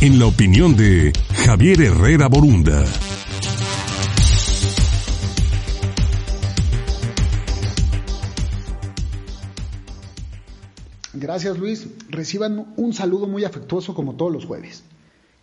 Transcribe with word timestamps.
en 0.00 0.18
la 0.18 0.26
opinión 0.26 0.76
de 0.76 1.12
Javier 1.46 1.80
Herrera 1.80 2.28
Borunda. 2.28 2.84
Gracias 11.14 11.58
Luis. 11.58 11.86
Reciban 12.10 12.74
un 12.76 12.92
saludo 12.92 13.26
muy 13.26 13.44
afectuoso 13.44 13.94
como 13.94 14.16
todos 14.16 14.32
los 14.32 14.44
jueves. 14.44 14.82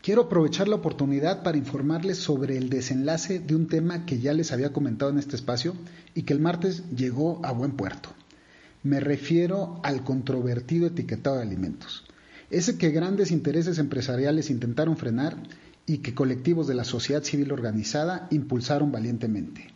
Quiero 0.02 0.24
aprovechar 0.24 0.68
la 0.68 0.76
oportunidad 0.76 1.44
para 1.44 1.58
informarles 1.58 2.18
sobre 2.18 2.58
el 2.58 2.70
desenlace 2.70 3.40
de 3.40 3.56
un 3.56 3.68
tema 3.68 4.06
que 4.06 4.20
ya 4.20 4.34
les 4.34 4.52
había 4.52 4.74
comentado 4.74 5.10
en 5.10 5.18
este 5.18 5.36
espacio 5.36 5.74
y 6.14 6.24
que 6.24 6.34
el 6.34 6.40
martes 6.40 6.84
llegó 6.96 7.44
a 7.44 7.52
buen 7.52 7.72
puerto. 7.72 8.10
Me 8.84 9.00
refiero 9.00 9.80
al 9.82 10.04
controvertido 10.04 10.88
etiquetado 10.88 11.38
de 11.38 11.44
alimentos. 11.44 12.04
Ese 12.54 12.78
que 12.78 12.92
grandes 12.92 13.32
intereses 13.32 13.80
empresariales 13.80 14.52
intentaron 14.52 14.96
frenar 14.96 15.38
y 15.88 15.98
que 15.98 16.14
colectivos 16.14 16.68
de 16.68 16.76
la 16.76 16.84
sociedad 16.84 17.24
civil 17.24 17.52
organizada 17.52 18.28
impulsaron 18.30 18.92
valientemente. 18.92 19.74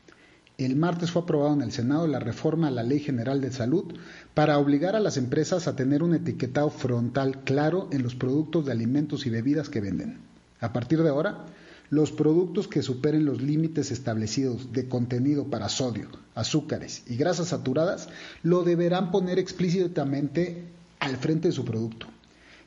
El 0.59 0.75
martes 0.75 1.09
fue 1.09 1.23
aprobado 1.23 1.55
en 1.55 1.63
el 1.63 1.71
Senado 1.71 2.05
la 2.05 2.19
reforma 2.19 2.67
a 2.67 2.71
la 2.71 2.83
Ley 2.83 2.99
General 2.99 3.41
de 3.41 3.51
Salud 3.51 3.95
para 4.35 4.59
obligar 4.59 4.95
a 4.95 4.99
las 4.99 5.17
empresas 5.17 5.67
a 5.67 5.75
tener 5.75 6.03
un 6.03 6.13
etiquetado 6.13 6.69
frontal 6.69 7.43
claro 7.43 7.89
en 7.91 8.03
los 8.03 8.13
productos 8.13 8.67
de 8.67 8.73
alimentos 8.73 9.25
y 9.25 9.31
bebidas 9.31 9.69
que 9.69 9.81
venden. 9.81 10.19
A 10.59 10.71
partir 10.71 11.01
de 11.01 11.09
ahora, 11.09 11.47
los 11.89 12.11
productos 12.11 12.67
que 12.67 12.83
superen 12.83 13.25
los 13.25 13.41
límites 13.41 13.89
establecidos 13.89 14.71
de 14.71 14.87
contenido 14.87 15.45
para 15.45 15.69
sodio, 15.69 16.09
azúcares 16.35 17.01
y 17.07 17.15
grasas 17.15 17.47
saturadas 17.47 18.07
lo 18.43 18.61
deberán 18.63 19.09
poner 19.09 19.39
explícitamente 19.39 20.65
al 20.99 21.17
frente 21.17 21.47
de 21.47 21.55
su 21.55 21.65
producto. 21.65 22.05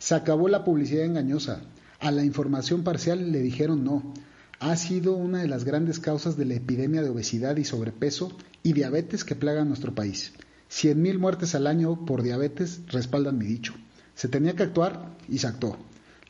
Se 0.01 0.15
acabó 0.15 0.49
la 0.49 0.65
publicidad 0.65 1.05
engañosa. 1.05 1.61
A 1.99 2.11
la 2.11 2.25
información 2.25 2.85
parcial 2.85 3.33
le 3.33 3.41
dijeron 3.43 3.85
no. 3.85 4.15
Ha 4.59 4.75
sido 4.77 5.13
una 5.13 5.43
de 5.43 5.49
las 5.49 5.65
grandes 5.65 6.01
causas 6.01 6.39
de 6.39 6.47
la 6.47 6.55
epidemia 6.55 7.03
de 7.03 7.11
obesidad 7.11 7.59
y 7.59 7.67
sobrepeso 7.67 8.35
y 8.63 8.73
diabetes 8.73 9.25
que 9.25 9.37
plaga 9.37 9.63
nuestro 9.67 9.95
país. 9.95 10.33
100.000 10.71 11.19
muertes 11.19 11.55
al 11.55 11.67
año 11.67 12.07
por 12.07 12.23
diabetes 12.23 12.81
respaldan 12.89 13.37
mi 13.37 13.45
dicho. 13.45 13.75
Se 14.15 14.29
tenía 14.29 14.57
que 14.57 14.63
actuar 14.63 15.17
y 15.29 15.37
se 15.37 15.49
actuó. 15.49 15.77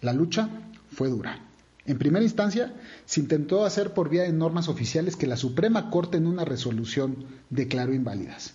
La 0.00 0.12
lucha 0.12 0.48
fue 0.90 1.08
dura. 1.08 1.38
En 1.86 1.96
primera 1.96 2.24
instancia, 2.24 2.74
se 3.06 3.20
intentó 3.20 3.64
hacer 3.64 3.94
por 3.94 4.08
vía 4.08 4.24
de 4.24 4.32
normas 4.32 4.66
oficiales 4.66 5.14
que 5.14 5.28
la 5.28 5.36
Suprema 5.36 5.90
Corte 5.90 6.16
en 6.16 6.26
una 6.26 6.44
resolución 6.44 7.24
declaró 7.50 7.94
inválidas. 7.94 8.54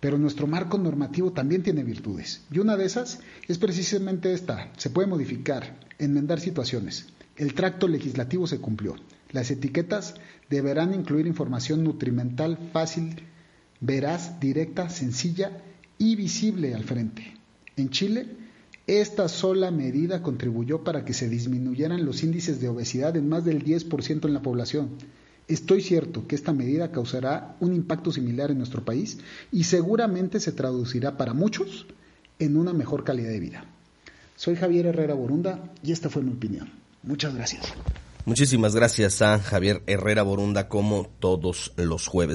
Pero 0.00 0.18
nuestro 0.18 0.46
marco 0.46 0.78
normativo 0.78 1.32
también 1.32 1.62
tiene 1.62 1.82
virtudes. 1.82 2.42
Y 2.50 2.58
una 2.58 2.76
de 2.76 2.84
esas 2.84 3.20
es 3.48 3.58
precisamente 3.58 4.32
esta. 4.32 4.72
Se 4.76 4.90
puede 4.90 5.08
modificar, 5.08 5.80
enmendar 5.98 6.40
situaciones. 6.40 7.06
El 7.36 7.54
tracto 7.54 7.88
legislativo 7.88 8.46
se 8.46 8.60
cumplió. 8.60 8.96
Las 9.32 9.50
etiquetas 9.50 10.14
deberán 10.48 10.94
incluir 10.94 11.26
información 11.26 11.82
nutrimental 11.82 12.70
fácil 12.72 13.16
veraz, 13.80 14.40
directa, 14.40 14.88
sencilla 14.88 15.62
y 15.98 16.16
visible 16.16 16.74
al 16.74 16.84
frente. 16.84 17.34
En 17.76 17.90
Chile, 17.90 18.26
esta 18.86 19.28
sola 19.28 19.70
medida 19.70 20.22
contribuyó 20.22 20.84
para 20.84 21.04
que 21.04 21.12
se 21.12 21.28
disminuyeran 21.28 22.04
los 22.04 22.22
índices 22.22 22.60
de 22.60 22.68
obesidad 22.68 23.16
en 23.16 23.28
más 23.28 23.44
del 23.44 23.64
10% 23.64 24.26
en 24.26 24.34
la 24.34 24.42
población. 24.42 24.90
Estoy 25.48 25.80
cierto 25.80 26.26
que 26.26 26.34
esta 26.34 26.52
medida 26.52 26.90
causará 26.90 27.56
un 27.60 27.72
impacto 27.72 28.10
similar 28.10 28.50
en 28.50 28.58
nuestro 28.58 28.84
país 28.84 29.18
y 29.52 29.64
seguramente 29.64 30.40
se 30.40 30.52
traducirá 30.52 31.16
para 31.16 31.34
muchos 31.34 31.86
en 32.38 32.56
una 32.56 32.72
mejor 32.72 33.04
calidad 33.04 33.30
de 33.30 33.40
vida. 33.40 33.64
Soy 34.34 34.56
Javier 34.56 34.86
Herrera 34.86 35.14
Borunda 35.14 35.72
y 35.82 35.92
esta 35.92 36.10
fue 36.10 36.22
mi 36.22 36.32
opinión. 36.32 36.72
Muchas 37.02 37.34
gracias. 37.34 37.64
Muchísimas 38.24 38.74
gracias 38.74 39.22
a 39.22 39.38
Javier 39.38 39.82
Herrera 39.86 40.24
Borunda 40.24 40.68
como 40.68 41.08
todos 41.20 41.72
los 41.76 42.08
jueves. 42.08 42.24